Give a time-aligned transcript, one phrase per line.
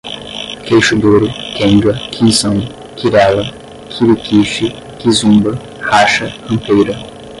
[0.65, 2.59] queixo duro, quenga, quinzão,
[2.97, 3.43] quirela,
[3.91, 6.97] quiriquixi, quizumba, racha, rampeira